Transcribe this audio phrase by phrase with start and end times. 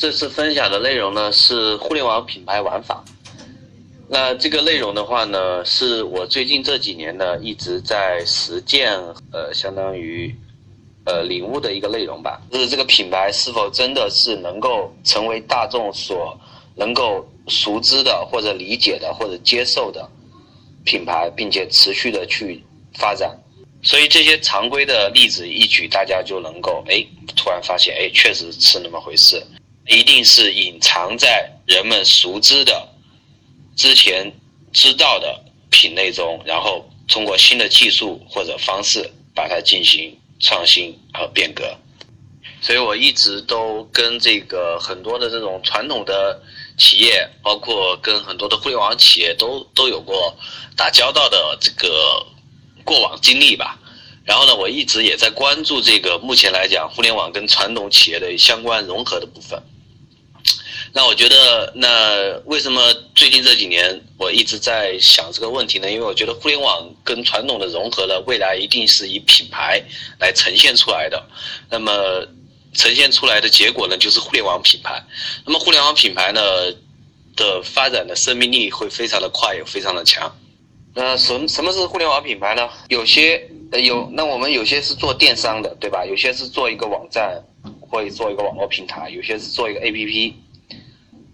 [0.00, 3.04] 这次分享的内容呢是互联网品牌玩法。
[4.08, 8.98] 那这个内容的话呢，是我最近这几年呢一直在实践，
[9.30, 10.34] 呃，相当于，
[11.04, 12.40] 呃，领悟的一个内容吧。
[12.50, 16.34] 就是这个品牌是否真的是能够成为大众所
[16.74, 20.08] 能够熟知的，或者理解的，或者接受的
[20.82, 23.38] 品牌，并且持续的去发展。
[23.82, 29.36] 所以这些常规的例子一举，大家就能够哎，突然发现哎，确实是那么回事。
[29.90, 32.88] 一定是隐藏在人们熟知的、
[33.74, 34.32] 之前
[34.72, 41.76] 知道的品类中，然后通过新的技术或者方式把它进行创新和变革。
[42.62, 46.40] 所以我一直都跟这个很多的这种传统的
[46.78, 50.36] 企业，包括跟很多的互联网企业都都有过
[50.76, 52.24] 打交道的这个
[52.84, 53.76] 过往经历吧。
[54.24, 59.60] 然后呢，我一直也在关注这个目前来讲互联网跟传统企业的相关融合的部分。
[60.92, 65.88] 那我觉得，那为什么最近这几年我一直在想这个问题呢？
[65.90, 69.80] 因为我觉得互联网跟传统的融合呢，未来一定是以品牌
[70.18, 71.24] 来呈现出来的。
[71.70, 72.26] 那么
[72.74, 75.00] 呈现出来的结果呢，就是互联网品牌。
[75.44, 76.40] 那么互联网品牌呢
[77.36, 80.36] 的发展的生命力会非常的快，也非常的强。
[80.92, 82.68] 那什什么是互联网品牌呢？
[82.88, 83.48] 有些
[83.80, 86.04] 有，那我们有些是做电商的，对吧？
[86.04, 87.40] 有些是做一个网站，
[87.80, 90.34] 或者做一个网络平台，有些是做一个 APP。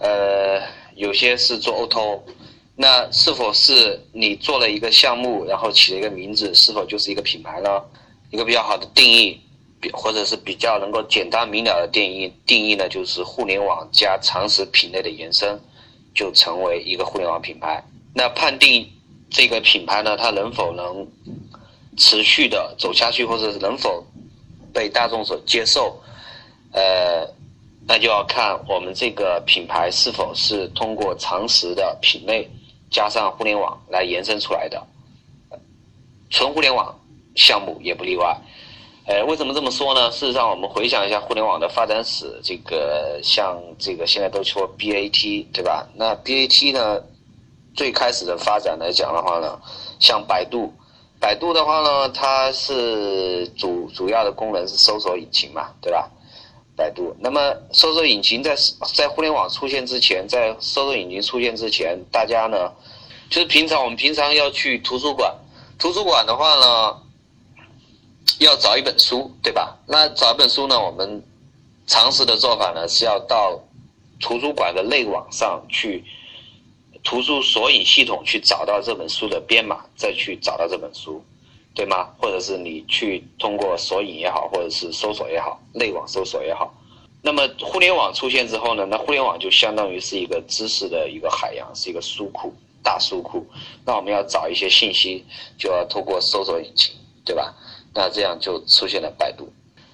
[0.00, 0.62] 呃，
[0.96, 2.20] 有些是做 Oto，
[2.74, 7.68] 那是否是你做了一个项目，然后起了一个名字，是否就是一个品牌呢？
[8.30, 9.38] 一个比较好的定义，
[9.78, 15.60] 比或者是比较能够简单明了的定义，定义呢就是互联网加常识品类的延伸，
[16.14, 17.84] 就成为一个互联网品牌。
[18.14, 18.90] 那判定
[19.28, 21.06] 这个品牌呢，它能否能
[21.98, 24.02] 持续的走下去，或者是能否
[24.72, 26.00] 被大众所接受？
[26.72, 27.09] 呃。
[27.90, 32.48] 那就要看我们这个品牌是否是通过常识的品类
[32.88, 34.80] 加上互联网来延伸出来的，
[36.30, 36.96] 纯互联网
[37.34, 38.40] 项目也不例外。
[39.06, 40.08] 呃，为什么这么说呢？
[40.12, 45.84] 事实上，我们回想一下互联网的发展史，这个像这个现在都说 BAT 对吧？
[45.96, 47.02] 那 BAT 呢，
[47.74, 49.60] 最开始的发展来讲的话呢，
[49.98, 50.72] 像百度，
[51.18, 56.08] 百度的话呢，它是主主要的功能是搜索引擎嘛，对吧？
[56.80, 58.56] 百度，那么搜索引擎在
[58.94, 62.72] 在互联网出现之前，在搜索引擎出现之前，大家呢，
[63.28, 65.34] 就是平常我们平常要去图书馆，
[65.78, 66.96] 图书馆的话呢，
[68.38, 69.76] 要找一本书，对吧？
[69.86, 71.22] 那找一本书呢，我们
[71.86, 73.60] 常识的做法呢是要到
[74.18, 76.02] 图书馆的内网上去，
[77.04, 81.22] 图书索引系统去找到这本书的编码，再去找到这本书。
[81.74, 82.08] 对吗？
[82.18, 86.74] 或者是你去通过索引也好，或者是搜索也好，内网搜索也好，
[87.22, 88.84] 那么互联网出现之后呢？
[88.86, 93.46] 那互联网就相当于是一个知识的一个海洋，是一个书库，大书库。
[93.84, 95.24] 那我们要找一些信息，
[95.56, 96.94] 就要通过搜索引擎，
[97.24, 97.54] 对吧？
[97.94, 99.48] 那这样就出现了百度。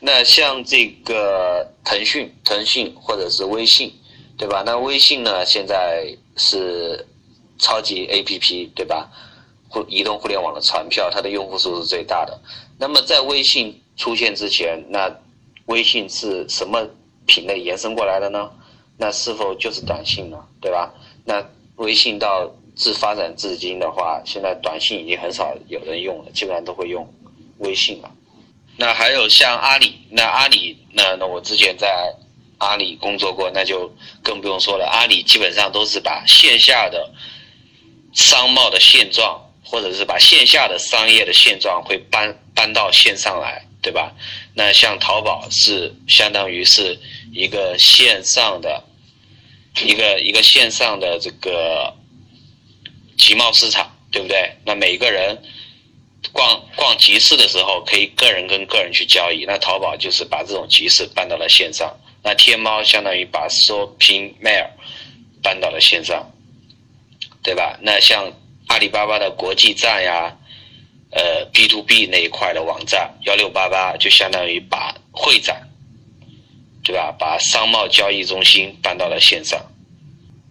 [0.00, 3.92] 那像这个腾讯、腾讯或者是微信，
[4.36, 4.62] 对吧？
[4.64, 7.06] 那微信呢，现在是
[7.58, 9.10] 超级 APP，对吧？
[9.68, 12.40] 互移动互联网的传票，它的用户数是最大的。
[12.78, 15.14] 那么在微信出现之前，那
[15.66, 16.88] 微信是什么
[17.26, 18.50] 品类延伸过来的呢？
[18.96, 20.38] 那是否就是短信呢？
[20.60, 20.92] 对吧？
[21.24, 21.44] 那
[21.76, 27.06] 微信到自发展至今的话，现在短信已经很少有人用了，基本上都会用
[27.58, 28.10] 微信了。
[28.76, 32.14] 那还有像阿里，那阿里，那那我之前在
[32.58, 33.92] 阿里工作过，那就
[34.22, 34.86] 更不用说了。
[34.86, 37.12] 阿里基本上都是把线下的
[38.12, 39.44] 商贸的现状。
[39.70, 44.14] 或者是把线下的商业的现状会搬搬到线上来，对吧？
[44.54, 46.98] 那像淘宝是相当于是
[47.34, 48.82] 一个线上的，
[49.84, 51.94] 一个一个线上的这个
[53.18, 54.56] 集贸市场，对不对？
[54.64, 55.36] 那每个人
[56.32, 59.44] 逛逛集市的时候，可以个人跟个人去交易。
[59.44, 61.94] 那淘宝就是把这种集市搬到了线上。
[62.22, 64.70] 那天猫相当于把 shopping mall
[65.42, 66.32] 搬到了线上，
[67.42, 67.78] 对吧？
[67.82, 68.32] 那像。
[68.78, 70.32] 阿里巴巴的国际站呀，
[71.10, 75.68] 呃，B to B 那一块的网站幺六八八就相当于把会展，
[76.84, 77.12] 对吧？
[77.18, 79.60] 把商贸交易中心搬到了线上。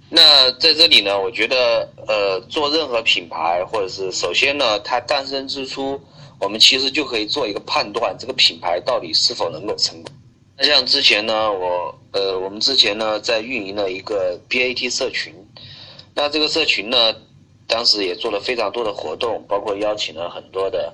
[0.09, 5.97] 那在这里呢，我觉得呃，做任何品牌，或者是首先呢，它诞生之初，
[6.37, 10.13] 我们其实就可以做一个判断，这个品牌到底是否能够成功。
[10.57, 15.33] 那像之前呢，我呃，我们之前呢在运营了一个 BAT 社群，
[16.13, 17.15] 那这个社群呢，
[17.67, 20.93] 当时也做了非常多的活动，包括邀请了很多的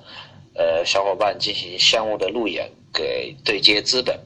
[0.54, 4.18] 呃小伙伴进行项目的路演，给对接资本，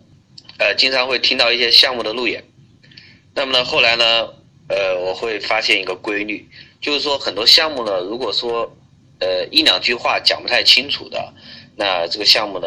[0.59, 2.43] 呃，经常会听到一些项目的路演。
[3.35, 4.29] 那么呢，后来呢，
[4.69, 6.49] 呃，我会发现一个规律，
[6.81, 8.75] 就是说很多项目呢，如果说
[9.21, 11.33] 呃一两句话讲不太清楚的，
[11.77, 12.67] 那这个项目呢，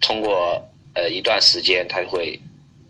[0.00, 0.60] 通过
[0.94, 2.38] 呃，一段时间他会，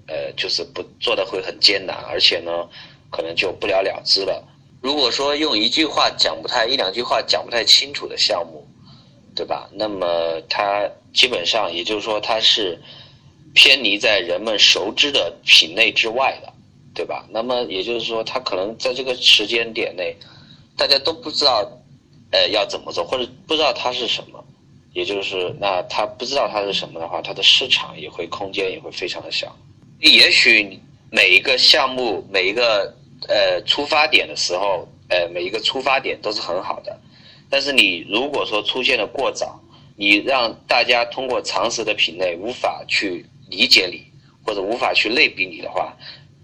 [0.06, 2.66] 呃，就是不做的会很艰难，而且呢，
[3.10, 4.42] 可能就不了了之了。
[4.80, 8.66] 如果说用一句话讲不太一两句话讲不太清楚的项目，
[9.34, 9.68] 对吧？
[9.72, 12.80] 那么它基本上也就是说它是
[13.54, 16.52] 偏离在人们熟知的品类之外的，
[16.94, 17.26] 对吧？
[17.30, 20.16] 那么也就是说，它可能在这个时间点内，
[20.76, 21.68] 大家都不知道，
[22.30, 24.42] 呃，要怎么做，或者不知道它是什么。
[24.92, 29.56] 也就是，那他不知道它是什么的话，它的市场也会空间也会非常的小。
[30.00, 30.80] 也许
[31.12, 32.92] 每一个项目每一个
[33.28, 36.98] 呃出发点的时候，呃每一个出发点都是很好的，
[37.48, 39.60] 但是你如果说出现的过早，
[39.96, 44.04] 你让大家通过常识的品类无法去理解你，
[44.44, 45.96] 或者无法去类比你的话，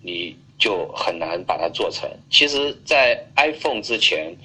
[0.02, 2.08] 你就很难把它做成。
[2.30, 4.36] 其实，在 iPhone 之前。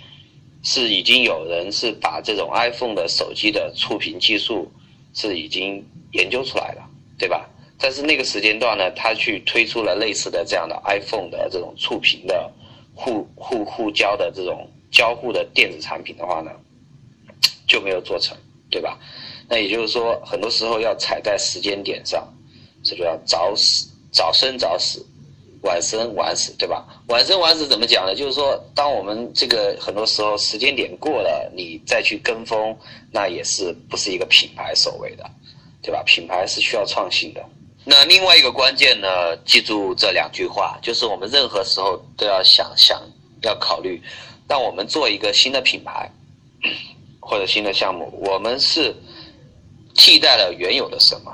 [0.63, 4.71] 是已经有人是把这种 iPhone 的手机的触屏技术
[5.11, 6.87] 是已经研究出来了，
[7.17, 7.49] 对吧？
[7.81, 12.51] 但是那个时间段呢，他去推出了类似的这样的 iPhone 的这种触屏的
[12.93, 16.51] 互互互交的这种交互的电子产品的话呢，
[17.67, 18.37] 就没有做成，
[18.69, 18.99] 对吧？
[19.49, 22.31] 那也就是说，很多时候要踩在时间点上，
[22.83, 25.05] 这就要早死早生早死。
[25.63, 26.87] 晚生晚死，对吧？
[27.07, 28.15] 晚生晚死怎么讲呢？
[28.15, 32.75] 就是说，当我们这个很多时候时间点过了，你再去跟风，
[33.11, 35.29] 那也是不是一个品牌所谓的，
[35.83, 36.01] 对吧？
[36.03, 37.45] 品牌是需要创新的。
[37.83, 43.01] 那另外一个关键呢，记住这两句话，就是我们任何时候都要想想，
[43.41, 44.01] 要考虑，
[44.47, 46.11] 当我们做一个新的品牌
[47.19, 48.95] 或者新的项目，我们是
[49.95, 51.31] 替代了原有的什么，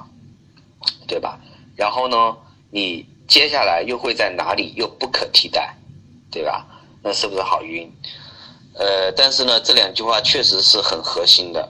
[1.07, 1.39] 对吧？
[1.75, 2.37] 然后呢，
[2.71, 3.05] 你。
[3.27, 5.75] 接下来又会在哪里又不可替代，
[6.31, 6.65] 对吧？
[7.03, 7.91] 那是不是好晕？
[8.73, 11.69] 呃，但是呢，这两句话确实是很核心的。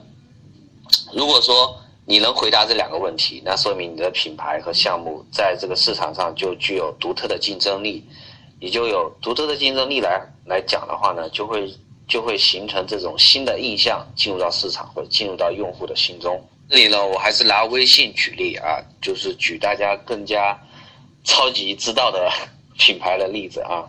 [1.12, 1.76] 如果说
[2.08, 8.02] 你能回答这两个问题，那说明你的品牌和项目在这个市场上就具有独特的竞争力。
[8.58, 11.70] 你就有独特的竞争力来来讲的话呢，就会
[12.08, 16.42] 就会形成这种新的印象进入到市场或者进入到用户的心中。
[16.70, 20.58] 这里呢，我还是拿微信举例啊，就是举大家更加。
[21.24, 22.30] 超级知道的
[22.78, 23.84] 品牌的例子啊，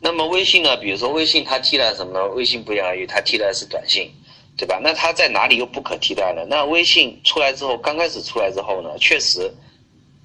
[0.00, 0.76] 那么微信呢？
[0.76, 2.24] 比如说微信，它替代什么呢？
[2.36, 4.12] 微信不言而喻，它替代的是短信，
[4.56, 4.78] 对吧？
[4.82, 6.44] 那它在哪里又不可替代呢？
[6.48, 9.52] 那微信出来之后，刚开始出来之后呢，确实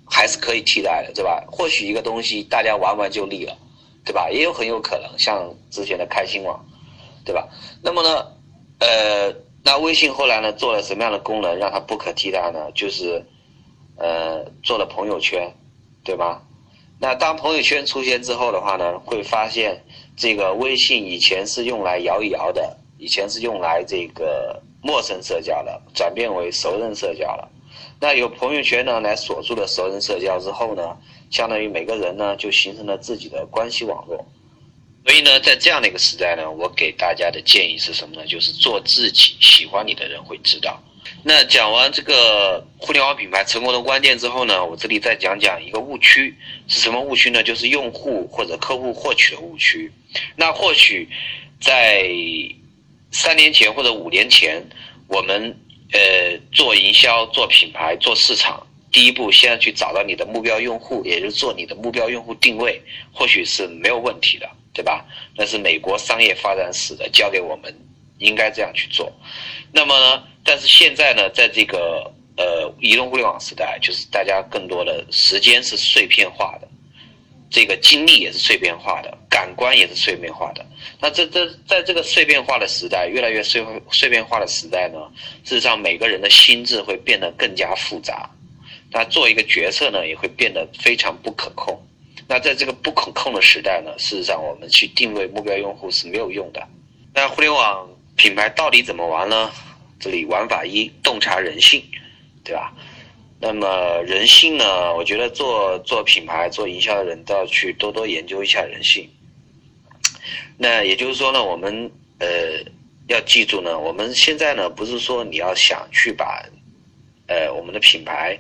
[0.06, 1.44] 还是可以替代的，对吧？
[1.52, 3.58] 或许一个东西大家玩玩就腻了，
[4.06, 4.30] 对吧？
[4.32, 6.66] 也有很有可能像之前的开心网，
[7.26, 7.48] 对吧？
[7.82, 8.28] 那么呢，
[8.80, 9.34] 呃，
[9.64, 12.72] 那微信后来呢做了什么样的功能让它不可替代呢？
[12.74, 13.26] 就是
[13.98, 15.52] 呃做了朋友圈。
[16.04, 16.42] 对吧？
[17.02, 19.84] 那当朋友圈出现之后的话呢，会发现
[20.16, 27.50] 这个微信以前是用来摇一摇的，以前是用来这个陌生社交的，转变为熟人社交了。
[28.00, 30.98] 那有朋友圈呢来锁住了熟人社交之后呢，
[31.30, 34.26] 相当于每个人呢就形成了自己的关系网络。
[35.06, 38.28] 所以呢，在这样的一个时代呢，我给大家的建议是什么呢？
[38.28, 40.78] 就是做自己，喜欢你的人会知道。
[41.24, 46.36] 那讲完这个互联网品牌成功的关键之后呢，我这里再讲讲一个误区
[46.68, 47.42] 是什么误区呢？
[47.42, 49.90] 就是用户或者客户获取的误区。
[50.36, 51.08] 那或许
[51.62, 52.06] 在
[53.12, 54.64] 三年前或者五年前，
[55.08, 55.56] 我们
[55.94, 65.06] 呃做营销、做品牌、做市场，第一步先要去找到你的目标用户，也就是做你的目标用户定位，或许是没有问题的，对吧？
[65.36, 67.74] 那是美国商业发展史的，教给我们
[68.20, 69.12] 应该这样去做。
[69.72, 70.24] 那么呢？
[70.44, 76.68] 但是现在呢，在这个呃移动互联网时代，就是大家更多的时间是碎片化的，
[77.50, 80.66] 这个精力也是碎片化的，感官也是碎片化的。
[81.00, 84.98] 那这这在这个碎片化的时代，越来越碎碎片化的时代呢，
[85.44, 88.28] 事实上每个人的心智会变得更加复杂，
[88.90, 91.80] 那做一个决策呢，也会变得非常不可控。
[92.28, 96.68] 那在这个不可控的时代呢，事实上我们去定位目标用户是没有用的。
[97.14, 99.52] 那互联网品牌到底怎么玩呢？
[100.00, 101.84] 这里玩法一，洞察人性，
[102.44, 102.74] 对吧？
[103.40, 104.96] 那么人性呢？
[104.96, 109.08] 我觉得做做品牌、做营销的人都要去多多研究一下人性。
[110.58, 112.28] 那也就是说呢，我们呃
[113.08, 116.44] 要记住呢，我们现在呢不是说你要想去把
[117.28, 118.38] 呃我们的品牌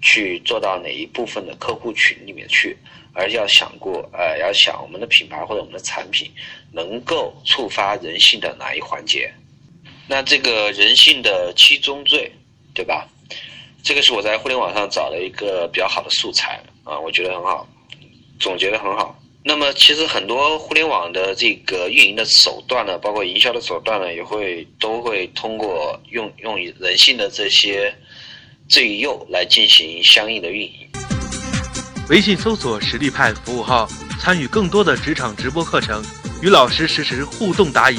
[0.00, 2.76] 去做到哪一部分的客户群里面去，
[3.12, 6.30] 而要想过呃要想我们的品牌或者我们的产品
[6.72, 9.32] 能够触发人性的哪一环节。
[10.06, 12.32] 那这个人性的七宗罪，
[12.72, 13.06] 对吧？
[13.82, 17.68] 这个是我在互联网上找了一个比较好的素材啊，我觉得很好，
[18.40, 19.14] 总结的很好。
[19.48, 27.90] 那么其实很多互联网的这个运营的手段呢，包括营销的手段呢，也会都会通过用用人性的这些
[28.68, 30.72] 最右来进行相应的运营。
[32.10, 33.88] 微信搜索实力派服务号，
[34.20, 36.04] 参与更多的职场直播课程，
[36.42, 37.96] 与老师实时互动答疑。